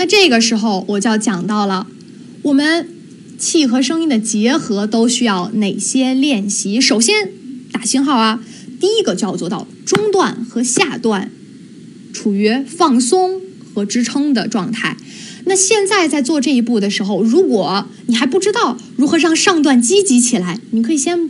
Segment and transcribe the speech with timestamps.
[0.00, 1.86] 那这个时候我就要讲到了，
[2.40, 2.88] 我们
[3.38, 6.80] 气和声音的结合都需要哪些练习？
[6.80, 7.30] 首先
[7.70, 8.42] 打星号啊，
[8.80, 11.30] 第一个就要做到中段和下段
[12.14, 13.42] 处于放松
[13.74, 14.96] 和支撑的状态。
[15.44, 21.28] 那现在在做这一步的时候，如果你还不知道如何让上段积极起来，你可以先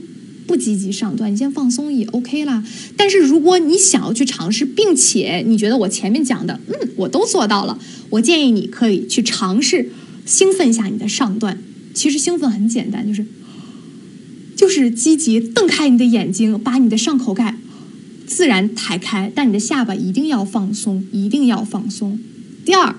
[0.50, 2.64] 不积极上段，你先放松也 OK 啦。
[2.96, 7.78] 但是如果你想要去尝试，并且你觉得我前面讲的，嗯，我都做到了，
[8.10, 9.92] 我建议你可以去尝试
[10.27, 11.62] 兴奋一下你的上段。
[11.94, 13.24] 其实兴奋很简单，就是
[14.56, 17.56] 就是积极瞪开你的眼睛，把你的上口盖
[18.27, 22.19] 自然抬开，但你的下巴一定要放松，一定要放松。
[22.64, 22.96] 第二。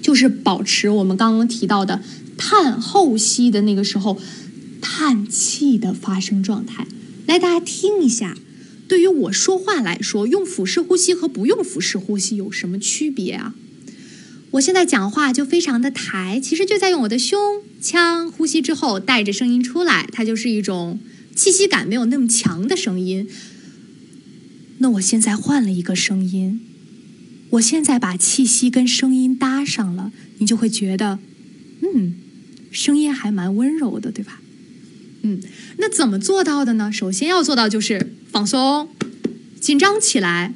[0.00, 1.98] 就是保持我们刚刚提到的
[2.36, 4.18] 叹后吸的那个时候，
[4.84, 6.86] 叹气的发声状态。
[7.26, 8.36] 来，大家听一下，
[8.86, 13.54] 对于我说话来说，用腹式呼吸和不用腹式呼吸有什么区别啊？
[14.50, 21.00] 我现在讲话就非常的抬，其实就在用我的胸腔呼吸之后带着声音出来，它就是一种
[21.34, 23.26] 气息感没有那么强的声音。
[24.78, 26.60] 那我现在换了一个声音。
[27.50, 31.20] 我现在把气息跟声音搭上了，你就会觉得，
[31.82, 32.14] 嗯，
[32.72, 34.40] 声音还蛮温柔的，对吧？
[35.26, 35.40] 嗯，
[35.78, 36.92] 那怎么做到的呢？
[36.92, 38.88] 首先要做到就是放松，
[39.58, 40.52] 紧张起来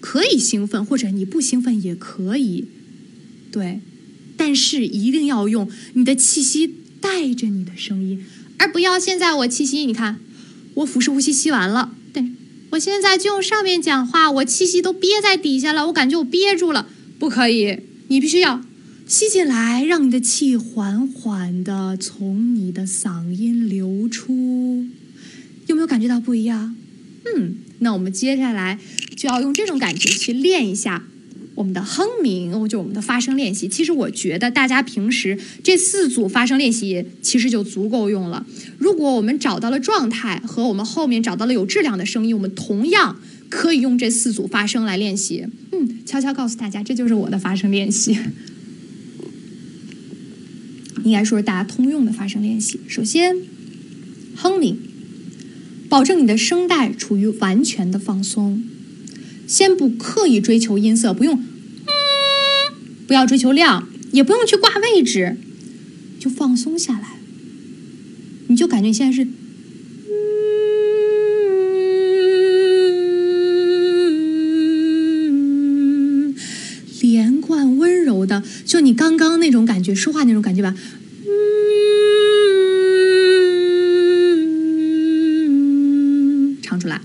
[0.00, 2.64] 可以兴奋，或者你不兴奋也可以，
[3.52, 3.80] 对，
[4.34, 8.24] 但是一定要用你的气息带着你的声音，
[8.56, 10.18] 而不要现在我气息，你看，
[10.74, 11.92] 我腹式呼吸吸完了。
[12.70, 17.78] 我现在就用上面讲话，我气息都憋在底下了，我感觉我憋住了，不可以，
[18.08, 18.60] 你必须要
[19.08, 24.84] 吸进来，让你的气缓缓的从你的嗓音流出，
[25.68, 26.74] 有没有感觉到不一样？
[27.24, 28.80] 嗯，那我们接下来
[29.14, 31.04] 就要用这种感觉去练一下。
[31.54, 33.68] 我们的哼鸣，就我们的发声练习。
[33.68, 38.44] 其实我觉得大家平时这四组发声练习其实就足够用了。
[38.76, 45.46] 如果我们找到了状态和我们后面找到了有质量的声音，我们同样可以用这四组发声来练习。
[45.70, 48.18] 嗯，悄悄告诉大家，这就是我的发声练习。
[51.06, 52.80] 应该说是大家通用的发声练习。
[52.88, 53.36] 首先，
[54.34, 54.76] 哼鸣，
[55.88, 58.64] 保证你的声带处于完全的放松。
[59.46, 61.40] 先不刻意追求音色，不用，
[63.06, 65.36] 不要追求量，也不用去挂位置，
[66.18, 67.20] 就放松下来。
[68.48, 69.28] 你就感觉你现在是，
[78.86, 80.72] 你刚刚那种感觉，说话那种感觉吧。
[85.48, 87.00] 嗯，唱出来。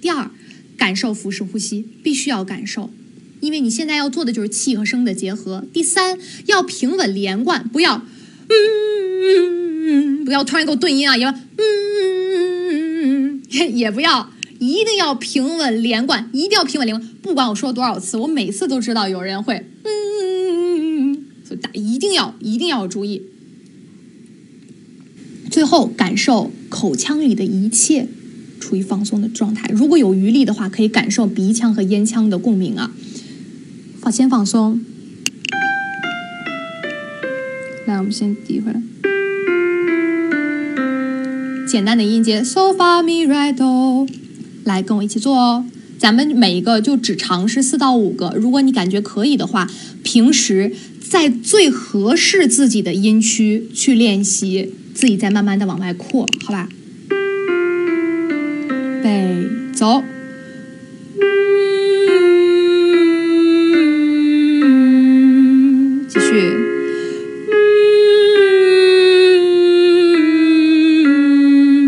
[0.00, 0.28] 第二
[0.76, 2.90] 感受腹式呼吸，必须要感受，
[3.38, 5.64] 因为你现在要做的就是气和声的结合。
[5.72, 8.04] 第三，要平稳连贯，不要，
[8.48, 13.40] 嗯，不要突然给我顿音啊，也，嗯，
[13.76, 17.08] 也不要，一定要平稳连贯，一定要平稳连贯。
[17.22, 19.64] 不管我说了多少次，我每次都知道有人会，
[22.12, 23.22] 要一定要注意。
[25.50, 28.08] 最后，感受口腔里的一切。
[28.60, 32.92] 处于放松的状态，如果有余力的话，可以感受鼻腔和咽腔的共鸣啊。
[34.00, 34.80] 放先放松，
[37.84, 38.80] 来，我们先低回来。
[41.66, 44.06] 简单的音阶，so fa mi re do，
[44.62, 45.66] 来跟我一起做哦。
[45.98, 49.68] 咱们每一个就只尝试四到五个，如果你感觉可以的话，
[50.04, 50.72] 平时
[51.12, 56.66] 在最合适自己的音区去练习，自己再慢慢的往外扩，好吧？
[59.02, 60.02] 背走，
[66.08, 66.50] 继续。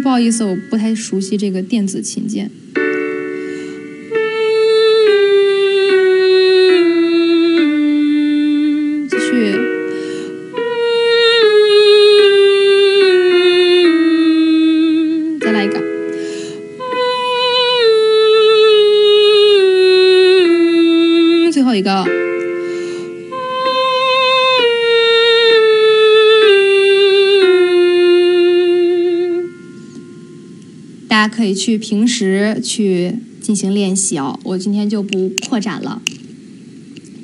[0.02, 2.50] 不好意思，我不太熟悉这个电子琴键。
[31.28, 36.00] 可以去平时去进行练习哦，我今天就不扩展了。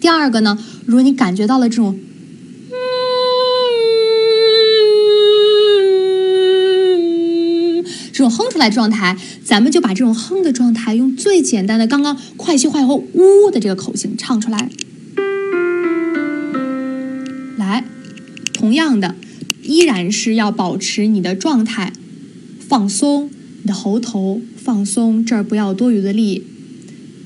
[0.01, 1.99] 第二个呢，如果你感觉到了这种，
[8.13, 14.71] 这种哼出来状态，咱们就把这种哼的状态用最简单的刚刚快吸快呼呜的这个口型唱出来。
[17.57, 17.85] 来
[18.53, 19.15] 同样的，
[19.63, 21.93] 依然是要保持你的状态
[22.59, 23.31] 放松，
[23.71, 26.45] 喉头放松，这儿不要多余的力，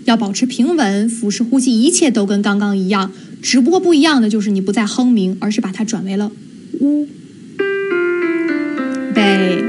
[0.05, 3.13] 要保持平稳，腹式呼吸，一切都跟刚刚一样，
[3.43, 6.31] 只不过不一样的就是你不再哼鸣，而是把它转为了
[6.81, 7.07] 呜。
[9.15, 9.63] 备，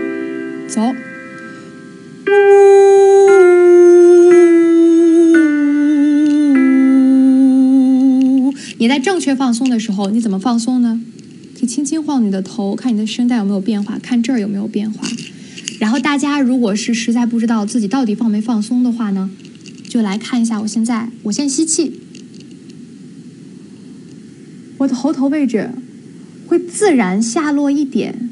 [0.67, 0.81] 走。
[8.77, 11.01] 你在正确放松的时候，你怎么放松呢？
[11.57, 15.07] 可以轻轻晃你的头，看你的声带有没有变化，看这儿有没有变化。
[15.85, 19.29] 然后大家如果是实在不知道自己到底放没放松的话呢，
[19.87, 22.01] 就来看一下我现在，我先吸气，
[24.79, 25.69] 我的喉头位置
[26.47, 28.31] 会自然下落一点，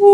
[0.00, 0.04] 呜，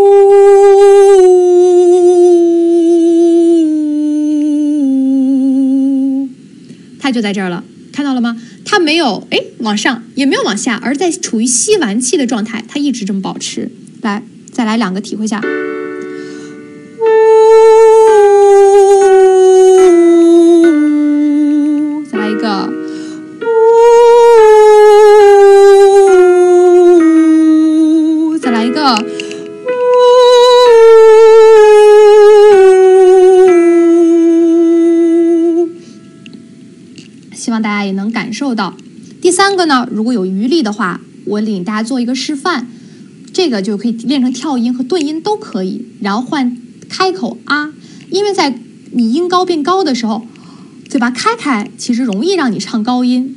[7.00, 7.64] 它就在这儿了。
[7.90, 8.40] 看到了吗？
[8.64, 13.72] 它没有哎往上，也没有往下，而在处于吸完气的状态，它一直这么保持。
[14.58, 15.40] 再来两个，体会下。
[22.10, 22.68] 再来一个。
[28.42, 28.98] 再来一个。
[37.32, 38.74] 希望大家也能感受到。
[39.22, 42.67] 第三个呢，如果有余力的话，我领大家做一个示范，
[43.38, 45.86] 这个就可以练成跳音和顿音都可以。
[46.00, 46.56] 然后换
[46.88, 47.72] 开口啊，
[48.10, 48.58] 因为在
[48.90, 50.26] 你音高变高的时候，
[50.88, 53.36] 嘴巴开开，其实容易让你唱高音。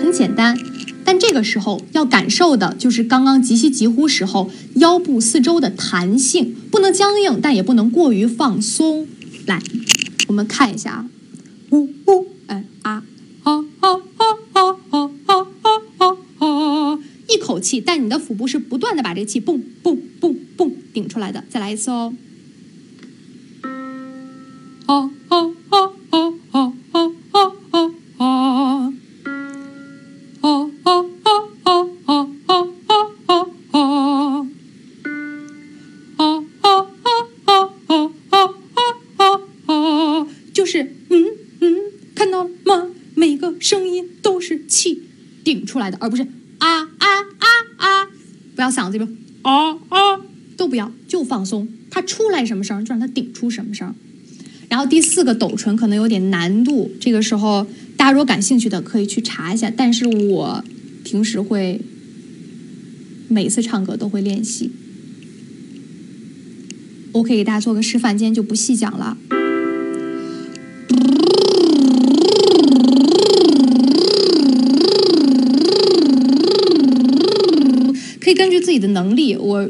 [0.00, 0.56] 很简单，
[1.04, 9.08] 但这个时候要感受的就是刚刚急吸急呼时候腰部四周的弹性，不能僵硬，但也不能过于放松。
[9.46, 9.60] 来，
[10.28, 11.06] 我们看一下啊。
[11.72, 13.02] 呜呜，哎，啊
[17.54, 21.44] 口气，但你的腹部是不断的把这个气蹦蹦蹦蹦顶出来的。
[21.48, 22.12] 再来一次哦。
[24.86, 25.78] 啊啊啊
[26.10, 28.26] 啊啊啊啊啊啊！
[30.40, 30.50] 啊啊
[30.82, 30.90] 啊
[31.22, 31.30] 啊
[31.62, 31.70] 啊
[32.04, 32.12] 啊
[33.28, 33.38] 啊
[33.70, 33.78] 啊！
[36.16, 36.22] 啊
[36.60, 36.66] 啊
[37.44, 38.50] 啊啊啊
[39.16, 40.26] 啊啊！
[40.52, 41.24] 就是嗯
[41.60, 41.76] 嗯。
[42.16, 42.90] 看到了吗？
[43.14, 45.02] 每个声音都是气
[45.44, 46.26] 顶出来的，而不是！
[48.98, 50.20] 不要嗓子里边啊啊
[50.56, 51.68] 都不要，就放松。
[51.90, 53.94] 它出来什么声，就让它顶出什么声。
[54.68, 59.72] 然后第四个抖唇可能有点难度，这个时候大家如果感兴趣的可以去查一下。
[59.76, 60.64] 但是我
[61.04, 61.80] 平时会
[63.28, 64.70] 每次唱歌都会练习。
[67.12, 69.16] 我可以给大家做个示范，今天就不细讲了。
[78.74, 79.66] 己的能力，我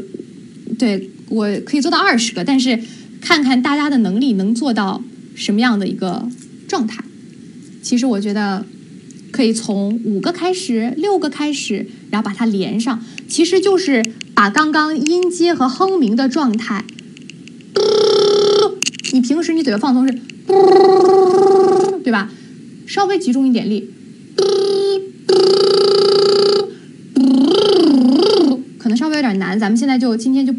[0.79, 2.81] 对我可以做到二十个，但是
[3.21, 5.03] 看看大家的能力能做到
[5.35, 6.27] 什么样的一个
[6.67, 7.05] 状态。
[7.83, 8.65] 其实我觉得
[9.31, 14.03] 可以从五个开始，六个开始，然后把它连上，其实就是
[14.35, 16.85] 把刚刚音阶和哼鸣的状态，
[19.13, 20.19] 你平时你嘴巴放松是，
[22.03, 22.31] 对吧？
[22.87, 23.91] 稍微集中一点力。
[28.79, 30.55] 可能稍微有点难，咱们现在就今天就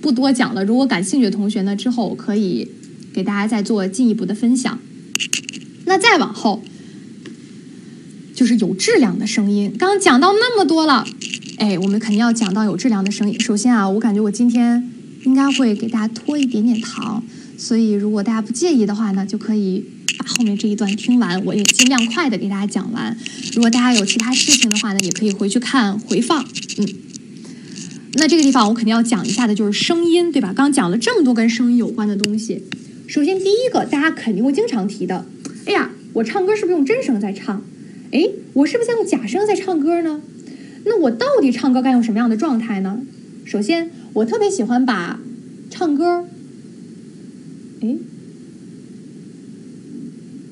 [0.00, 0.64] 不多讲了。
[0.64, 2.68] 如果感兴趣的同学呢，之后可以
[3.12, 4.78] 给大家再做进一步的分享。
[5.86, 6.62] 那再往后
[8.32, 9.74] 就是有质量的声音。
[9.76, 11.04] 刚刚讲到那么多了，
[11.56, 13.40] 哎，我们肯定要讲到有质量的声音。
[13.40, 14.88] 首先啊，我感觉我今天
[15.24, 17.20] 应该会给大家拖一点点堂，
[17.58, 19.84] 所以如果大家不介意的话呢，就可以
[20.16, 23.18] 把后面这一段听完，我也尽量快的给大家讲完。
[23.52, 26.44] 如果大家有其他事情的话呢，也可以回去看回放，
[26.78, 26.86] 嗯。
[28.14, 30.52] 那这个地方我肯定要讲一下的，就是声音，对吧？
[30.54, 32.64] 刚讲了这么多跟声音有关的东西。
[33.06, 35.24] 首先第一个，大家肯定会经常提的，
[35.66, 37.64] 哎呀，我唱歌是不是用真声在唱？
[38.12, 40.20] 哎，我是不是在用假声在唱歌呢？
[40.84, 43.00] 那我到底唱歌该用什么样的状态呢？
[43.44, 45.20] 首先，我特别喜欢把
[45.70, 46.24] 唱歌，
[47.80, 47.96] 哎，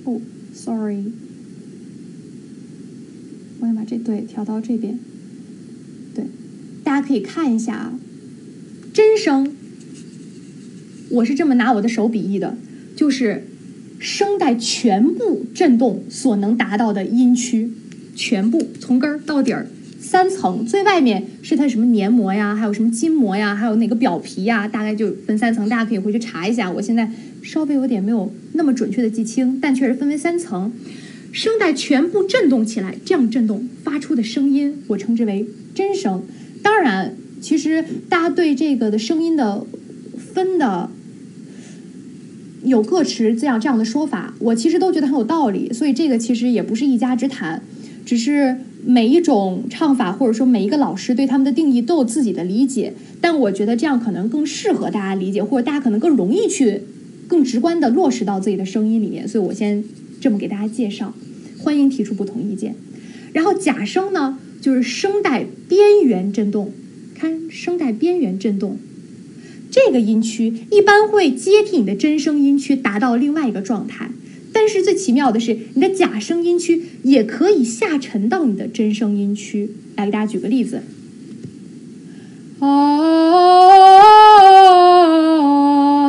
[0.04, 0.20] 哦
[0.54, 1.04] ，sorry，
[3.60, 4.98] 我要把这对调到这边。
[6.88, 7.92] 大家可以看一下啊，
[8.94, 9.54] 真声，
[11.10, 12.56] 我是这么拿我的手比喻的，
[12.96, 13.46] 就是
[13.98, 17.70] 声带全部振动所能达到的音区，
[18.16, 19.66] 全部从根儿到底儿
[20.00, 26.70] 三层，最外面是它什么黏膜呀，还有什么筋膜呀，还有哪个表皮呀，大概就分三层，大家可以回去查一下。
[26.72, 30.72] 我现在稍微有点没有那么准确的记清，但确实分为三层。
[31.32, 36.22] 声带全部震动起来，这样震动发出的声音，我称之为真声。
[36.62, 39.64] 当然，其实大家对这个的声音的
[40.16, 40.90] 分的
[42.64, 45.72] 有各持这样这样的说法，我其实都觉得很有道理。
[45.72, 47.62] 所以这个其实也不是一家之谈，
[48.04, 52.92] 只是每一种唱法或者说每一个老师对他们的定义都有自己的理解。
[53.20, 56.82] 但我觉得这样可能更适合大家理解，或者大家可能更容易去
[57.26, 59.26] 更直观的落实到自己的声音里面。
[59.26, 59.84] 所以我先
[60.20, 61.14] 这么给大家介绍。
[61.60, 62.76] 欢迎提出不同意见。
[63.32, 66.72] 然后假声呢，就是声带边缘振动，
[67.14, 68.78] 看声带边缘振动，
[69.70, 74.10] 这个音区一般会接替你的真声音区，达到另外一个状态。
[74.52, 79.70] 但是最奇妙的是，你的假声音区也可以下沉到你的真声音区。
[79.96, 80.82] 来给大家举个例子，
[82.60, 82.68] 哦，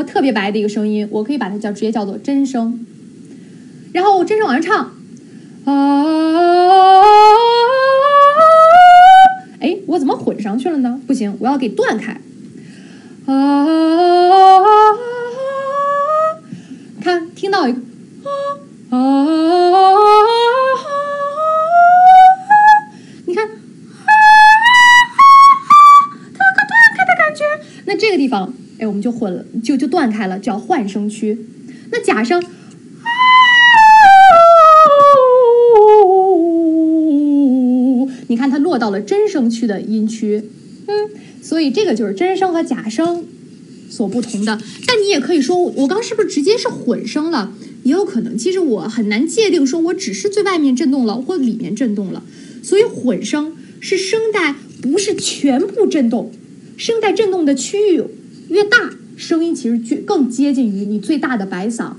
[0.07, 2.85] 特别白的一个声音，我可以把它叫直接叫做真声。
[3.93, 4.93] 然后我真声往上唱。
[5.65, 6.28] 啊！
[9.89, 11.01] 我怎么混上去了呢？
[11.07, 12.21] 不行，我要给断开。
[13.25, 13.65] 啊！
[17.01, 17.79] 看，听到一个
[18.23, 18.29] 啊
[18.91, 18.99] 啊！
[23.25, 23.53] 你看，它
[26.45, 27.43] 有个断开的感觉。
[27.85, 31.47] 那这个地方，哎，我们就混了，就就断开了，叫换声区。
[31.91, 32.43] 那假声。
[38.79, 40.41] 到了真声区的音区，
[40.87, 41.09] 嗯，
[41.41, 43.25] 所以这个就是真声和假声
[43.89, 44.59] 所不同的。
[44.87, 47.53] 但你也可以说，我刚是不是直接是混声了？
[47.83, 48.37] 也有可能。
[48.37, 52.23] 其实我很难界定，说我只是最外面震动了，或里面震动了。
[52.63, 56.31] 所以混声是声带不是全部震动，
[56.75, 58.03] 声带震动的区域
[58.49, 61.93] 越大，声音其实就更接近于你最大的白嗓；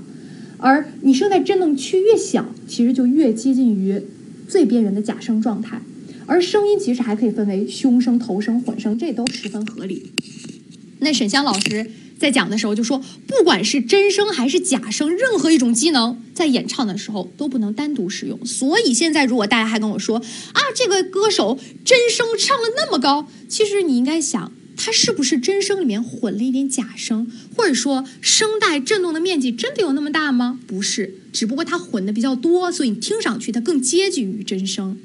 [0.57, 4.01] 而你声带震动区越小，其实就越接近于
[4.47, 5.81] 最边缘的假声状态。
[6.31, 10.13] 而声音其实还可以分为胸声、头声、混声，这都十分合理。
[10.99, 18.45] 那沈香老师在讲的时候就说，不管是真声还是假声，任何一种机能在演唱的时候都不能单独使用。
[18.45, 20.19] 所以现在如果大家还跟我说
[20.53, 30.57] 啊，这个歌手真声唱了那么高，其实你应该想，他是不是真声里面混了一点假声，或者说声带振动的面积真的有那么大吗？
[30.65, 34.97] 不是，只不过它混的比较多，所以你听上去它更接近于真声。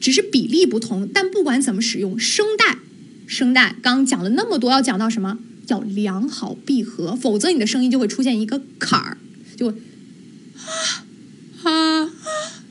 [0.00, 2.78] 只是比例不同，但不管怎么使用声带，
[3.26, 5.38] 声带刚讲了那么多，要讲到什么？
[5.66, 9.18] 叫良好闭合，否则你的声音就会出现一个坎儿，
[9.54, 9.74] 就啊
[11.64, 12.12] 啊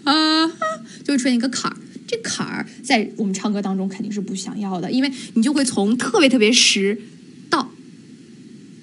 [0.04, 0.48] 啊，
[1.04, 1.78] 就会出现一个坎儿。
[2.08, 7.00] 这坎儿在我们唱歌当中肯定是不想要的，因为你就会从特别特别实
[7.52, 7.72] 到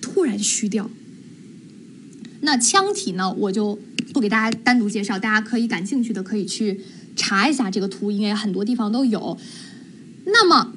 [0.01, 0.89] 突然虚掉。
[2.43, 3.81] 那腔体呢，我就
[4.13, 6.83] 不给大家单独介绍，大家可以感兴趣的可以去。
[7.17, 9.39] 查一下这个图，应该很多地方都有。
[10.27, 10.73] 那么，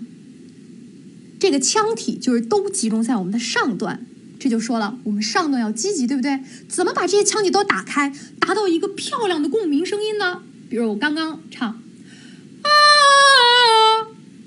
[1.39, 4.05] 这个腔体就是都集中在我们的上段，
[4.39, 6.39] 这就说了，我们上段要积极，对不对？
[6.67, 10.43] 怎么把这些腔体都打开，达到一个漂亮的共鸣声音呢？
[10.69, 12.69] 比如我刚刚唱啊，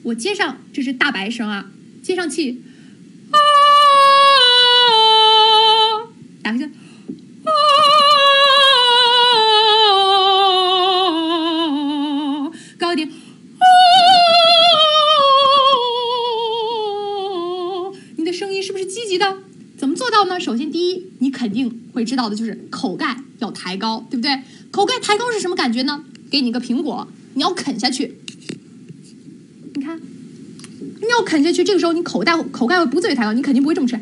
[0.02, 1.70] 我接上这是大白声啊，
[2.02, 2.62] 接上气
[22.10, 24.42] 知道的就是口盖要抬高，对不对？
[24.72, 26.04] 口盖抬高是什么感觉呢？
[26.28, 28.16] 给你个苹果，你要啃下去。
[29.74, 33.96] 你看，你要啃下去，这个时候你口袋口盖会不自觉抬高，你肯定不会这么吃。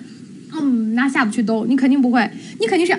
[0.54, 2.98] 嗯，拿下不去兜，你肯定不会，你肯定是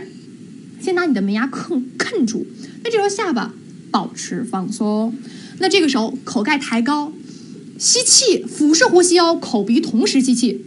[0.80, 2.46] 先拿你的门牙啃啃住。
[2.84, 3.52] 那这时候下巴
[3.90, 5.16] 保持放松，
[5.58, 7.12] 那这个时候口盖抬高，
[7.80, 10.66] 吸气，腹式呼吸哦，口鼻同时吸气。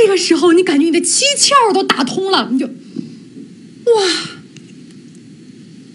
[0.00, 2.72] 这个时候，你感觉你的七窍都打通了，你就哇，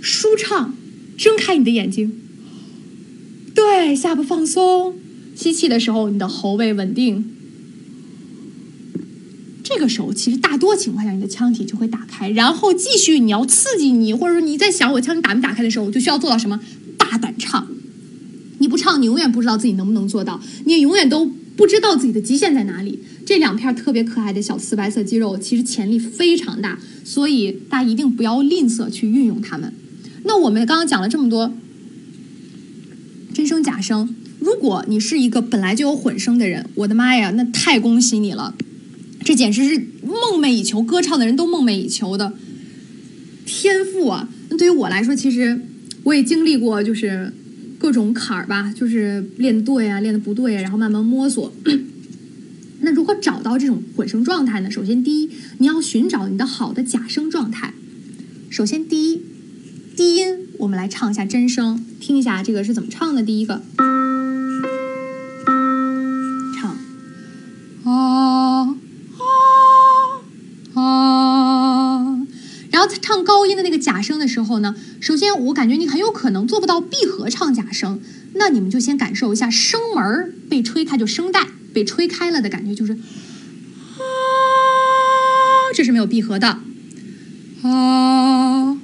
[0.01, 0.75] 舒畅，
[1.17, 2.11] 睁开你的眼睛，
[3.55, 4.95] 对，下巴放松，
[5.37, 7.23] 吸气的时候，你的喉位稳定。
[9.63, 16.59] 这个时候，其实大多情况下，你的腔体就会打开，然后继续你要刺激你，或者说你在想我腔体打没打开的时候，我就需要做到什么？
[16.97, 17.65] 大胆唱，
[18.57, 22.99] 你不唱，你永远不知道自己能不能做到，你也永远都不知道自己的极限在哪里。
[23.25, 29.73] 这两片特别可爱的小瓷白色肌肉，其实潜力非常大，所以大家一定不要吝啬去运用它们。
[30.25, 31.53] 那我们刚刚讲了这么多
[33.33, 38.55] 真声假声，如果你是一个本来就有混声的人，我的妈呀，那太恭喜你了！
[39.23, 42.33] 这简直是梦寐以求，歌唱的人都梦寐以求的
[43.45, 44.29] 天赋啊！
[44.49, 45.61] 那对于我来说，其实
[46.03, 47.31] 我也经历过，就是
[47.79, 51.53] 各种坎儿吧，就是练对啊，练的不对，啊然后慢慢摸索。
[53.15, 54.69] 找到这种混声状态呢？
[54.71, 57.73] 首先，第一，你要寻找你的好的假声状态。
[58.49, 59.21] 首先，第一，
[59.95, 63.23] 低音，我们来唱一下真声，听一下这个是怎么唱的。
[63.23, 63.61] 第一个。
[73.01, 77.99] 唱高音的那个假声的时候呢，首先我感觉你很有可能做不到闭合唱假声，
[78.33, 82.99] 那你们就先感受一下声门被吹开，就声带被吹开了的感觉，就是啊，
[85.73, 86.59] 这是没有闭合的，
[87.63, 88.77] 啊啊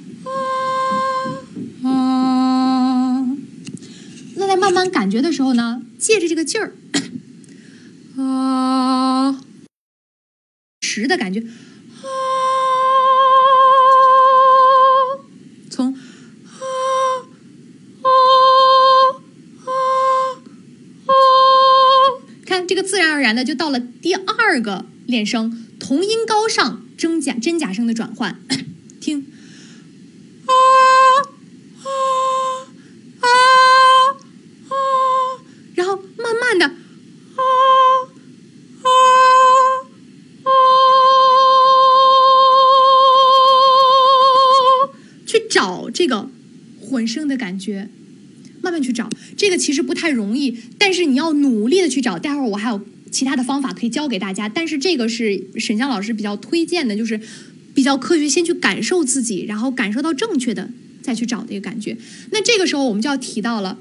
[1.84, 3.26] 啊。
[4.36, 6.74] 那在慢慢感觉的时候呢，借着这个劲儿，
[8.16, 9.40] 啊，
[10.80, 11.44] 实的感觉。
[23.30, 28.40] 然而然的就到了第二个练声，同音高上真假真假声的转换，
[29.00, 29.24] 听，
[30.46, 30.50] 啊
[31.78, 31.86] 啊
[33.20, 33.26] 啊
[34.68, 34.74] 啊，
[35.76, 36.72] 然后慢慢的，啊
[38.82, 38.88] 啊
[40.42, 40.50] 啊，
[45.24, 46.28] 去找这个
[46.80, 47.90] 混声的感觉。
[48.62, 49.08] 慢慢去找，
[49.38, 52.18] 这个其实不太容易，但是你要努力的去找。
[52.18, 57.20] 待会儿我还有其他的方法可以教给大家，但是这个是沈江老师比较推荐的，就是
[57.74, 60.70] 比较科学，先去感受自己，然后感受到正确的，
[61.02, 61.96] 再去找的一个感觉。
[62.30, 63.78] 那这个时候我们就要提到了，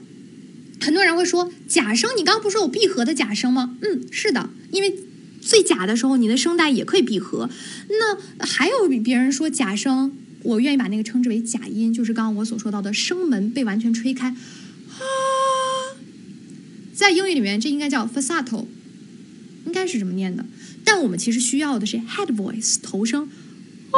[0.82, 3.78] 很多人会说假声，你刚刚不是有闭合的假声吗？
[3.82, 4.96] 嗯，是的，因为
[5.42, 7.50] 最假的时候你的声带也可以闭合。
[7.90, 10.12] 那还有别人说假声，
[10.44, 14.28] 我愿意把那个称之为假音，就是刚刚我所说到的声门被完全吹开。
[14.30, 15.04] 啊，
[16.94, 18.65] 在英语里面这应该叫 falsetto，
[19.69, 20.43] 应该是这么念的。
[20.84, 23.29] 但我们其实需要的是 head voice 头声，
[23.91, 23.97] 啊，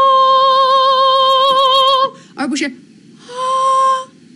[2.36, 2.71] 而不是啊。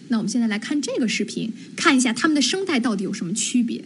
[0.07, 3.83] 那我们现在来看这个视频，看一下他们的声带到底有什么区别。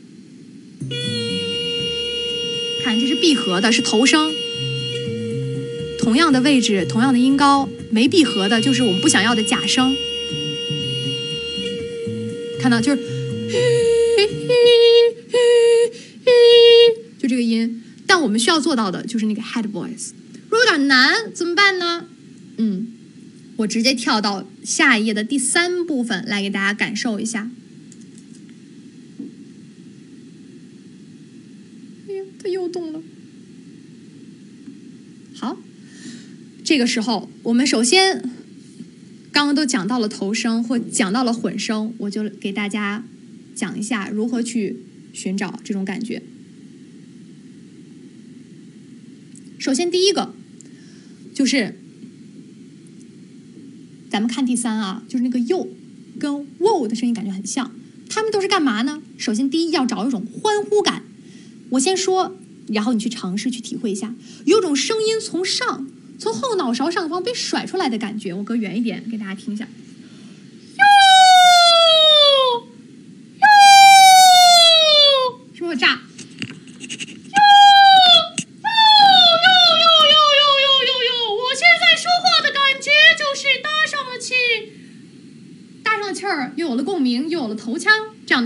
[2.83, 4.31] 看，这是闭合的，是头声，
[5.97, 9.95] 同样的位置，同样的音高，没闭合的就是我们不想要的假声。
[12.62, 13.01] 看到就是，
[17.30, 20.10] 这个音，但我们需要做到的就是那个 head voice。
[20.50, 22.08] 如果有点难怎么办呢？
[22.58, 22.88] 嗯，
[23.58, 27.52] 我直接跳到下一页的第三部分来给大家感受一下。
[32.10, 33.02] 哎呀，它又动了。
[35.36, 35.58] 好，
[36.63, 38.32] 这个时候我们首先。
[39.32, 43.06] 刚刚都讲到了头声或讲到了混声，我就给大家
[43.54, 44.78] 讲一下如何去
[45.13, 46.24] 寻找这种感觉。
[49.60, 50.34] 首先，第一个
[51.34, 51.78] 就是
[54.10, 55.67] 咱们看第三啊，就是那个又
[56.17, 57.72] 跟 wo 的声音感觉很像，
[58.10, 59.02] 他们都是干嘛呢？
[59.17, 61.04] 首先，第一要找一种欢呼感。
[61.72, 62.38] 我先说，
[62.69, 65.88] 然后你去尝试去体会一下，有种声音从上。
[66.17, 69.67] 从后脑勺上方被甩出来的感觉，我隔远一点给大家听一下。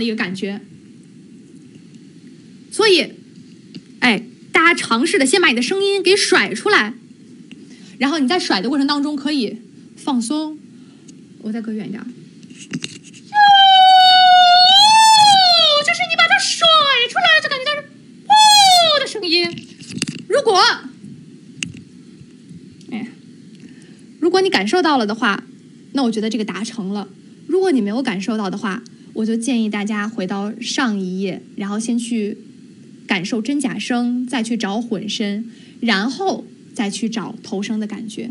[0.04, 0.60] 一个感觉。
[2.70, 3.12] 所以，
[4.00, 6.94] 哎，大家尝试的先把你的声音给甩出来。
[7.98, 9.60] 然后你在甩的过程当中可以
[9.96, 10.58] 放松，
[11.42, 12.02] 我再隔远一点。
[15.86, 16.66] 就是你把它甩
[17.08, 17.86] 出来，就感觉它是
[18.26, 19.48] “呜”的声音。
[20.28, 20.58] 如果，
[22.90, 23.06] 哎，
[24.18, 25.44] 如果你感受到了的话，
[25.92, 27.08] 那我觉得这个达成了。
[27.46, 28.82] 如果你没有感受到的话，
[29.14, 32.36] 我就建议大家回到上一页，然后先去
[33.06, 35.46] 感受真假声，再去找混声，
[35.80, 36.44] 然后。
[36.74, 38.28] 再去找头声的感觉，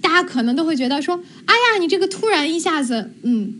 [0.00, 3.54] 大家可能都会觉得说：“哎呀，你这个突然一下子，嗯，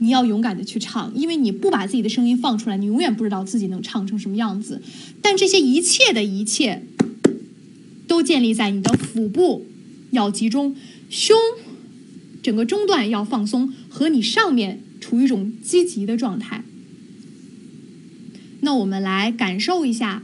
[0.00, 4.82] 你要勇敢的去唱，因为你不把自己的声音放出来，你永远不知道自己能唱成什么样子。
[5.22, 6.82] 但这些一切的一切，
[8.06, 9.64] 都建立在你的腹部
[10.10, 10.76] 要集中，
[11.08, 11.34] 胸
[12.42, 16.62] 整个中段要放松，和你上面处于一种积极的状态。
[18.60, 20.22] 那我们来感受一下。”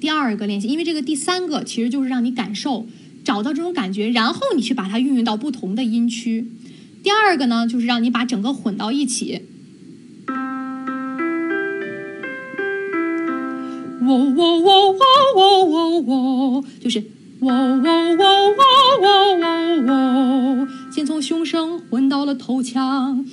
[0.00, 2.86] 第二个练习，因为这个第三个其实就是让你感受，
[3.22, 6.46] 找到这种感觉，然后你去把它运用到不同的音区。
[7.02, 9.42] 第二个呢，就是让你把整个混到一起。
[14.02, 17.04] 喔喔喔喔喔喔喔，就是
[17.40, 18.24] 喔喔喔
[18.56, 18.64] 喔
[19.02, 19.46] 喔喔
[19.86, 23.26] 喔，先从胸声混到了头腔。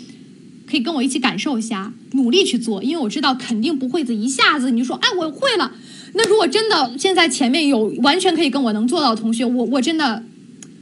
[0.70, 5.72] 可以跟我一起感受一下，努力去做，因为我知道肯定不会子一下子你就说哎我会了。
[6.14, 10.24] 那如果真的现在前面有完全可以跟我能做到的同学，我我真的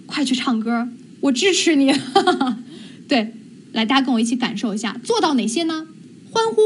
[0.06, 0.88] 快去唱歌，
[1.22, 1.94] 我支持你。
[3.08, 3.34] 对，
[3.74, 5.86] 来大家跟我一起感受一下，做到哪些呢？
[6.32, 6.62] 欢呼，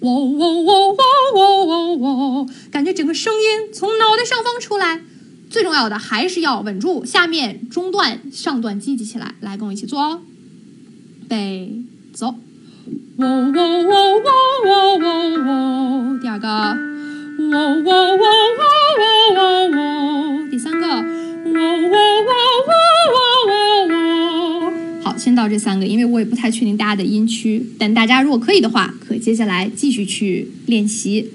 [0.00, 0.96] 喔喔喔喔
[1.34, 5.02] 喔喔喔，感觉整个声音从脑袋上方出来。
[5.48, 10.22] 最重要的还是要稳住下面中段、上段积极起来，来跟我一起做哦。
[11.28, 12.36] 备，走。
[13.16, 14.28] 喔喔喔喔
[14.64, 15.04] 喔喔
[15.46, 16.54] 喔，第二个，喔
[17.42, 18.24] 喔喔喔
[18.98, 19.02] 喔
[19.36, 19.38] 喔
[19.70, 22.30] 喔，第三个，喔喔喔
[22.66, 22.72] 喔
[23.46, 23.58] 喔
[23.90, 25.02] 喔。
[25.02, 31.30] 好，先到这三个，因为我也不太确定大家的音区，但大家如果可以的话，可接下来继续去练习。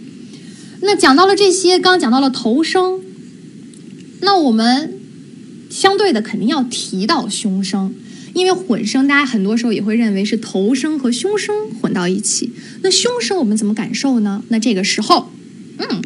[0.81, 3.01] 那讲到了这些，刚讲到了头声，
[4.21, 4.99] 那我们
[5.69, 7.93] 相对的肯定要提到胸声。
[8.35, 12.51] 因为混声，大家很多时候也会认为是头声和胸声混到一起。
[12.83, 14.43] 那胸声我们怎么感受呢？
[14.49, 15.31] 那这个时候，
[15.77, 16.01] 嗯，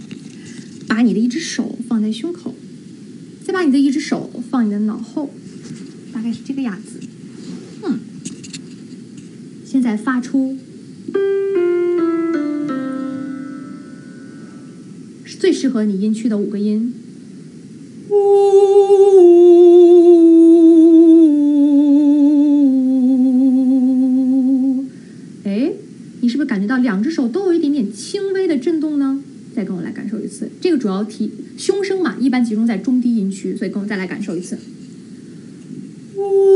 [0.87, 2.53] 把你的一只手放在胸口，
[3.43, 5.33] 再把你的一只手放你的脑后，
[6.13, 6.99] 大概是这个样子。
[7.83, 7.99] 嗯，
[9.65, 10.55] 现在发出
[15.39, 16.93] 最适合你音区的五个音。
[18.09, 18.15] 到
[26.79, 29.21] 两只手都有一点点轻微的震动呢，
[29.55, 30.49] 再跟我来感受一次。
[30.59, 34.57] 这个主要提胸声嘛，一般集中在中低音区，所以跟我再来感受一次。
[36.15, 36.49] 呜呜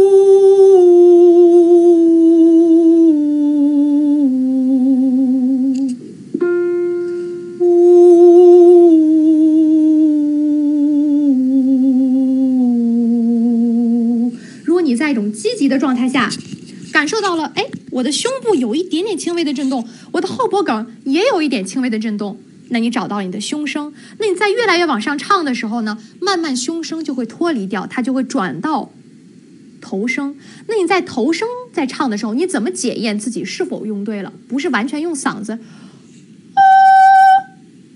[14.66, 16.30] 如果你在一种积极的状态下，
[16.92, 17.66] 感受到了，哎。
[17.94, 22.40] 我的胸部有一点点轻微的震动，我的后脖梗也有一点轻微的震动。
[22.70, 28.92] 那你找到你的胸声，那你在越来越往上唱的时候呢，慢慢胸声就会脱离掉，它就会转到
[29.82, 30.36] 头声。
[30.68, 34.34] 那你在头声在唱的时候，你怎么检验自己是否用对了？
[34.48, 35.60] 不是完全用嗓子，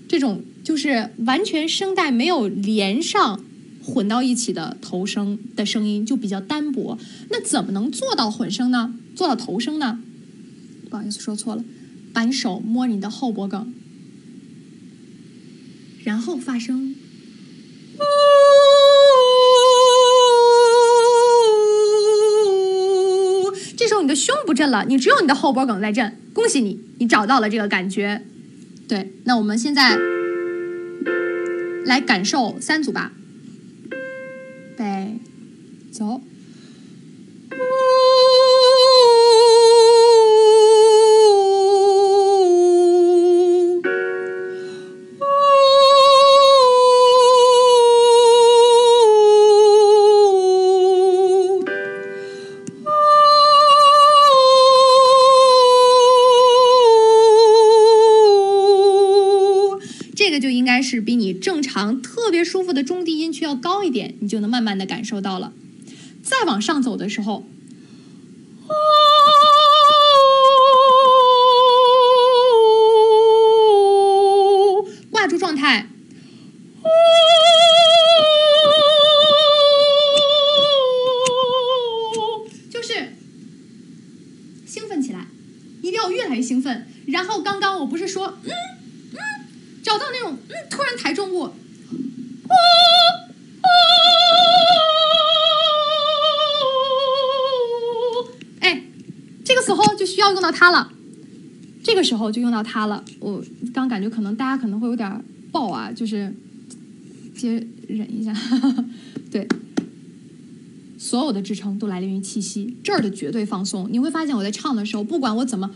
[0.06, 3.40] 这种就是完全声带没有连上。
[3.82, 6.98] 混到一起的头声的声音就比较单薄，
[7.30, 8.92] 那怎么能做到混声呢？
[9.16, 9.98] 做到头声呢？
[10.90, 11.64] 不好意思，说错了，
[12.18, 13.72] 反手摸你的后脖梗，
[16.02, 16.96] 然后发声。
[23.76, 26.20] 这时候你的胸不震了，你只有你的后脖梗在震。
[26.32, 28.24] 恭喜你，你找到了这个感觉。
[28.88, 29.96] 对，那我们现在
[31.84, 33.12] 来感受三组吧。
[35.92, 36.20] 走。
[63.58, 65.52] 高一点，你就能慢慢的感受到了。
[66.22, 67.46] 再往上走的时候，
[99.48, 100.92] 这个时候就需要用到它了，
[101.82, 103.02] 这个时候就用到它了。
[103.18, 106.30] 我刚感觉可能大家可能会有点爆啊，就是
[107.34, 108.36] 接忍一下。
[109.32, 109.48] 对，
[110.98, 113.88] 所有的支撑都来源于气息，这儿的绝对放松。
[113.90, 115.70] 你会发现我在唱的时候，不管我怎么，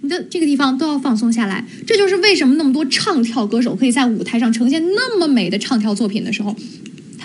[0.00, 1.64] 你的这个地方都要放松下来。
[1.86, 6.56] 这就是为什么那么多唱跳歌手可以在舞台上呈现那么美的唱跳作品的时候。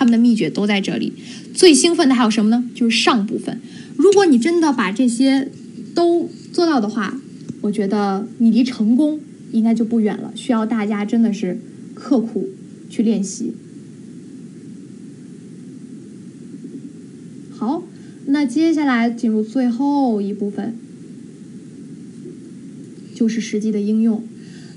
[0.04, 1.14] 他们的秘诀都在这里。
[1.54, 2.68] 最兴奋的还有什么呢？
[2.74, 3.58] 就是上部分。
[3.96, 5.50] 如果你真的把这些
[5.94, 7.18] 都做到的话
[7.62, 9.20] 我觉得你离成功
[9.52, 10.30] 应该就不远了。
[10.34, 11.58] 需要大家真的是
[11.94, 12.50] 刻苦
[12.90, 13.54] 去练习。
[17.56, 17.82] 好
[18.26, 20.76] 那接下来进入最后一部分
[23.14, 24.22] 就是实际的应用。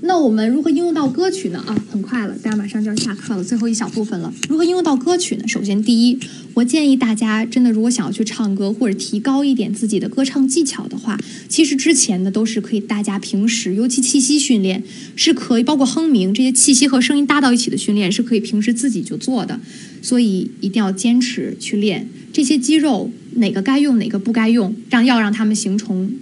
[0.00, 1.62] 那我们如何应用到歌曲呢？
[1.66, 4.32] 啊，很快了，大家马上就要下课了，最后一小部分了。
[4.48, 5.48] 如何应用到歌曲呢？
[5.48, 6.18] 首先，第一，
[6.54, 14.82] 我建议大家真的，如果想要去唱歌或者提高一点自己的歌唱技巧的话，其实之前呢都是可以，大家平时尤其气息训练
[15.16, 19.58] 是可以，包括哼鸣这些气息和声音搭到一起的训练是可以平时自己就做的，
[20.00, 26.12] 所以一定要坚持去练这些肌肉，哪个该用哪个不该用，让要让他们形成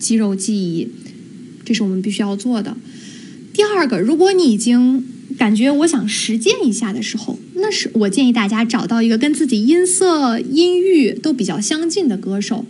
[0.00, 0.88] 肌肉记忆，
[1.64, 2.76] 这是我们必须要做的。
[3.54, 5.04] 第二个，如果你已经
[5.38, 12.66] 感觉我想实践一下的时候，那是我建议大家找到一个跟自己音色、音域都比较相近的歌手，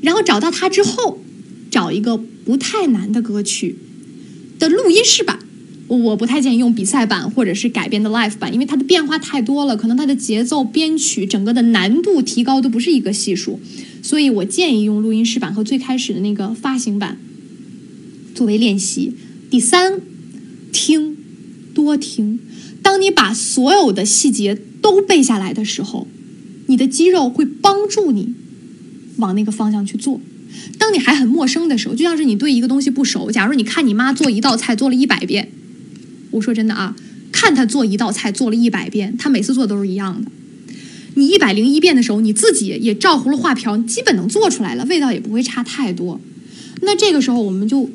[0.00, 1.20] 然后找到他之后，
[1.68, 3.76] 找一个不太难的歌曲
[4.60, 5.40] 的录音室版。
[5.88, 13.58] 我不太建议用比赛版或者是改编的 live 版，因为它的变化太多了，可能它的节奏、编曲、整个的难度提高都不是一个系数，
[14.00, 17.18] 所以我建议用录音室版和最开始的那个发行版
[18.32, 19.12] 作为练习。
[19.50, 20.00] 第三。
[20.72, 21.16] 听，
[21.74, 22.40] 多听。
[22.82, 26.08] 当你把所有的细节都背下来的时候，
[26.66, 28.34] 你的肌肉会帮助你
[29.18, 30.20] 往那个方向去做。
[30.78, 33.30] 当你还很陌生的时候，就像是你对一个东西不熟。
[33.30, 35.50] 假如你看你妈做一道菜做了一百遍，
[36.30, 36.96] 我说真的啊，
[37.30, 40.30] 看她做一道菜做了一百遍，她每次做的都是一样的。
[41.14, 46.20] 你一百零一遍的时候，你自己也照葫芦画瓢，基本能做出来了，味道也不会差太多。
[46.82, 47.90] 那这个时候我们就。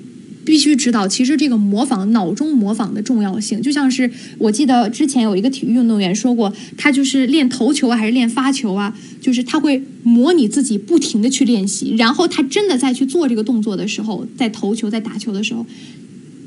[0.45, 15.65] 必须知道，其实这个模仿脑中模仿的重要性，就像是我记得之前有一个体育运动员说过，他就是练投球还是练发球啊，就是他会模拟自己不停的去练习，然后他真的在去做这个动作的时候，在投球在打球的时候，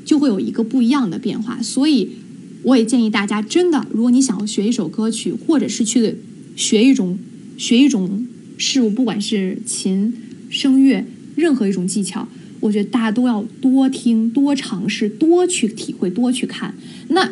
[0.05, 1.61] 就会有一个不一样的变化。
[1.61, 2.09] 所以，
[2.63, 6.15] 我也建议大家，真的，如果你想要学一首歌曲，或者是去
[6.55, 7.19] 学一种
[7.57, 8.25] 学一种
[8.57, 10.13] 事物，不管是琴、
[10.49, 12.25] 声乐，任何一种技巧。
[12.59, 16.73] 我觉得大家都要多听、多尝试、多去体会、多去看。
[17.09, 17.29] 那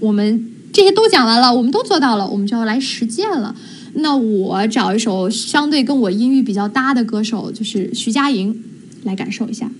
[0.00, 3.54] 我们这些都讲完了，我们都做到了，我们就要来实践了。
[3.94, 8.62] 那我找一首相对跟我音域比较搭的歌手，就是徐佳莹，
[9.04, 9.70] 来感受一下。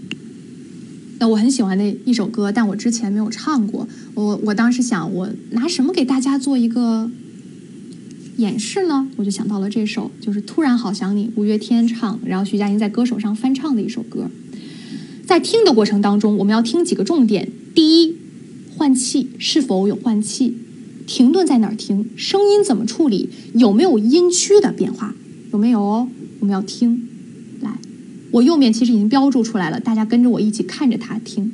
[1.20, 3.86] 那我很喜欢的一首歌，但我之前没有唱过。
[4.14, 7.10] 我我当时想，我拿什么给大家做一个
[8.36, 9.08] 演示呢？
[9.16, 14.30] 我就想到了这首，就是《突然好想你》，五月天唱，然后徐佳莹在歌手上翻唱的一首歌。
[15.28, 18.16] 在听的过程当中，我们要听几个重点：第一，
[18.74, 20.56] 换气是否有换气，
[21.06, 25.14] 停顿在哪儿停，声音怎么处理，有没有音区的变化，
[25.52, 26.08] 有没有哦？
[26.40, 27.02] 我们要听。
[27.60, 27.76] 来，
[28.30, 31.52] 我右面其实已经标注出来了，大家跟着我一起看着它听。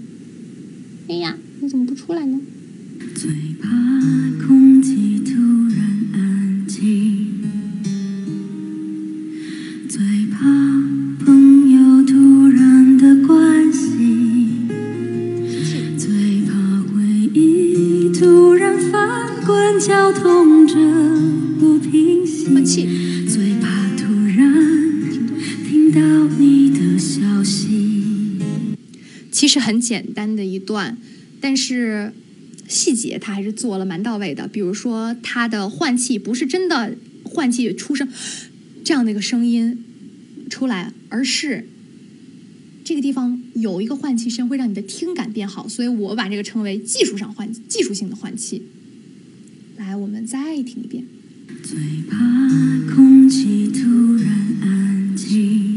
[1.08, 2.40] 哎呀，你怎么不出来呢？
[3.16, 3.28] 最
[3.60, 3.68] 怕
[4.46, 5.32] 空气突
[5.74, 5.83] 然
[29.54, 30.98] 是很简单的一段，
[31.40, 32.12] 但是
[32.66, 34.48] 细节他还是做了蛮到位的。
[34.48, 38.08] 比如说他的换气不是真的换气出声
[38.82, 39.78] 这样的一个声音
[40.50, 41.68] 出来，而是
[42.82, 48.62] 这个地方有一个换气声会让你的听感变好，所以我把这个称为技术上换技术性的换气。
[49.76, 51.04] 来，我们再听一遍。
[51.62, 51.78] 最
[52.10, 52.18] 怕
[52.92, 54.28] 空气突然
[54.62, 55.73] 安静，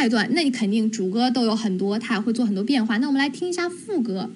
[0.00, 2.96] 下一段，那你肯定主歌都有很多，它也会做很多变化。
[2.96, 4.30] 那我们来听一下副歌，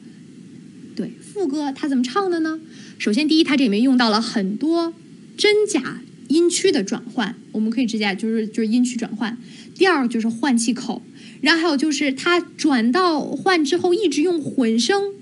[0.94, 2.60] 对，副歌它怎么唱的呢？
[2.98, 4.92] 首先，第一，它这里面用到了很多
[5.38, 9.38] 真假音区的转换，我们可以直接就是就是音区转换。
[9.74, 11.00] 第二就是换气口，
[11.40, 15.14] 然后还有就是它转到换之后一直用混声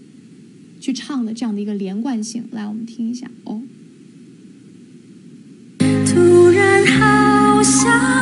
[0.81, 2.49] 去唱的这样的一个连贯性。
[2.51, 3.63] 来，我们听一下哦。
[5.79, 8.22] 突然好想。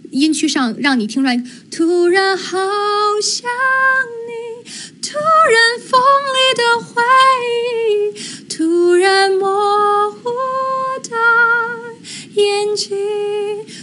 [0.11, 2.57] 音区上让你听出来，突然好
[3.21, 3.49] 想
[4.27, 4.69] 你，
[5.01, 5.17] 突
[5.49, 5.99] 然锋
[6.35, 7.01] 利的回
[7.47, 10.29] 忆，突然模糊
[11.01, 11.15] 的
[12.35, 12.95] 眼睛，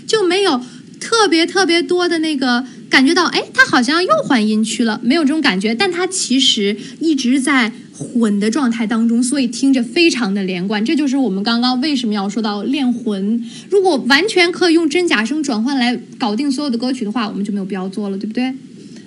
[0.07, 0.61] 就没有
[1.01, 7.73] 特别特别多的那个感觉到，哎，他好像又换音区了，没有这种感觉，但他其实一直在。
[7.99, 10.85] 混的状态当中，所以听着非常的连贯。
[10.85, 13.45] 这就是我们刚刚为什么要说到练混。
[13.69, 18.55] 如果完全可以用真假声转换来搞定所有的歌曲的话，我们就没有必要做了，对不对？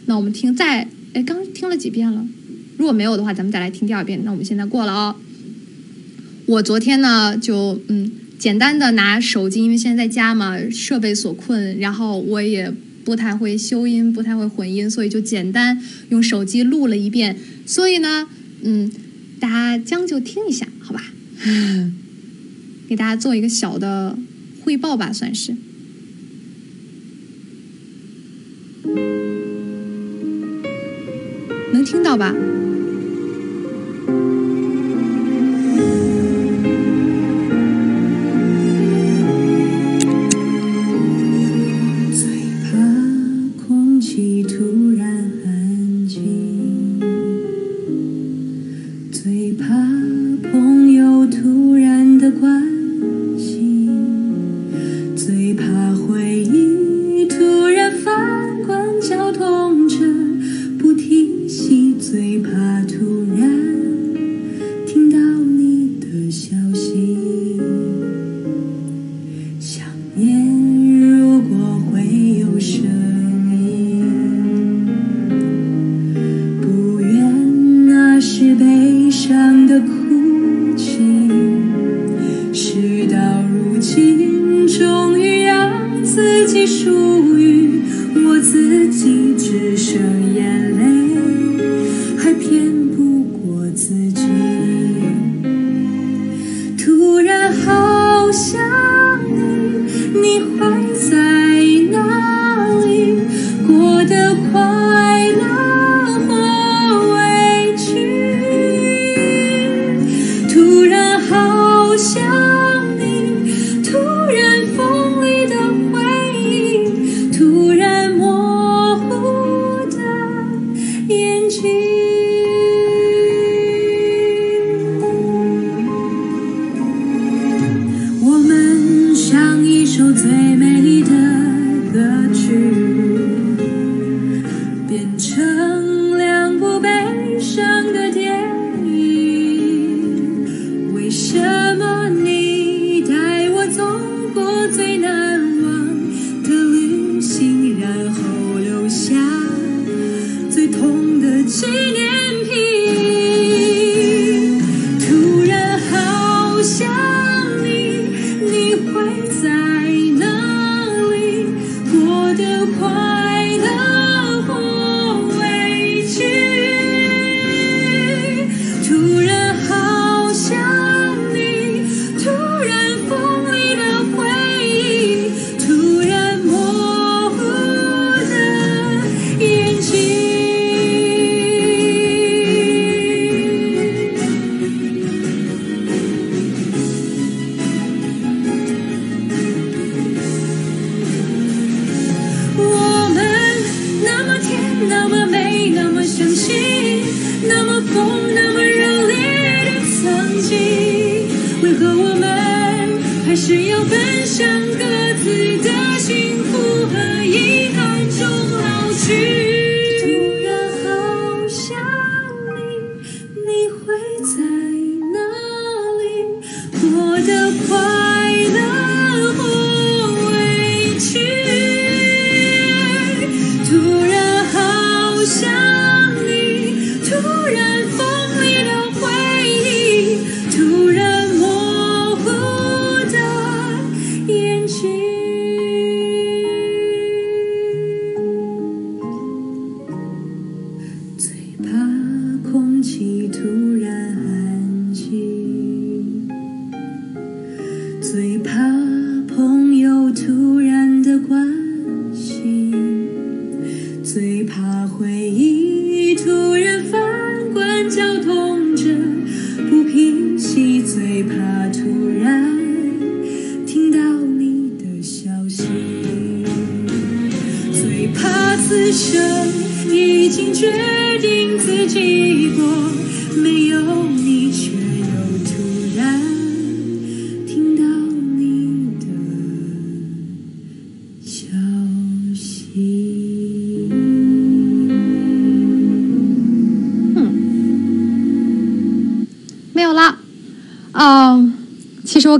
[0.07, 2.27] 那我们听再，哎，刚听了几遍了。
[2.77, 4.21] 如果没有的话，咱们再来听第二遍。
[4.25, 5.15] 那我们现在过了啊。
[6.47, 12.73] 我昨天呢，就嗯，简单的拿手机，因为现在在家嘛，设备所困，然后我也
[13.05, 17.37] 不太会修音，不太会混音，所以就简单用手机录了一遍。
[17.65, 18.27] 所以呢。
[18.63, 18.91] 嗯，
[19.39, 21.03] 大家将就听一下，好吧？
[22.87, 24.17] 给大家做一个小的
[24.63, 25.55] 汇报吧，算是。
[31.73, 32.35] 能听到吧？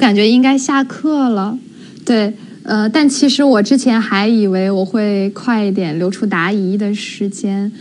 [0.01, 1.55] 感觉应该下课了。
[2.03, 2.33] 对，
[2.63, 7.71] 呃，但其实我之前还以为我会快一点留出答疑的时间，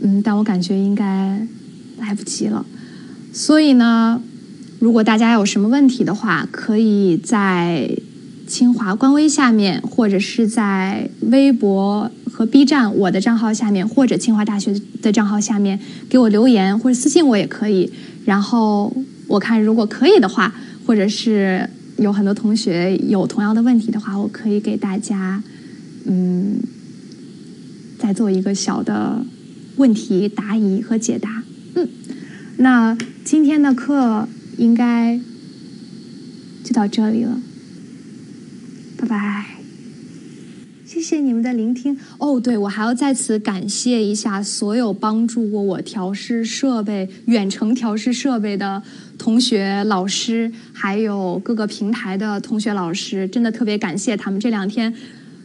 [0.00, 1.44] 嗯，但我感觉应该
[1.98, 2.64] 来不及了。
[3.32, 4.22] 所以呢，
[4.78, 7.90] 如果大家有什么问题的话，可以在
[8.46, 17.92] 清华官微下面，或者是在微博和 B 站我的账号下面，或者清华大学的账号下面给我留言或者私信我也可以。
[18.24, 18.96] 然后
[19.26, 20.54] 我看如果可以的话，
[20.86, 21.68] 或者是
[21.98, 25.42] 有很多同学有同样的问题的话，我可以给大家，
[26.04, 26.60] 嗯，
[27.98, 29.26] 再做一个小的
[29.76, 31.42] 问题答疑和解答。
[31.74, 31.88] 嗯，
[32.58, 35.20] 那今天的课应该
[36.62, 37.40] 就到这里了，
[38.96, 39.44] 拜拜。
[40.86, 48.82] 谢谢你们的聆听哦，对我还要在此感谢一下所有帮助过我调试设备、远程调试设备的
[49.18, 54.38] 同学、老师，还有各个平台的同学、老师，真的特别感谢他们。
[54.38, 54.94] 这两天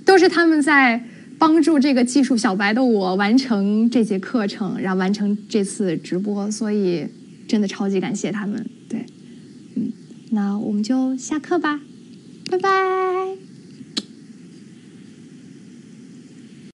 [0.06, 1.04] 都是他们在
[1.38, 7.08] 帮助这个技术小白的我完成这节课程，然后完成这次直播，所以
[7.48, 8.66] 真的超级感谢他们。
[8.88, 9.06] 对，
[9.76, 9.92] 嗯，
[10.32, 11.80] 那我们就下课吧，
[12.50, 13.51] 拜拜。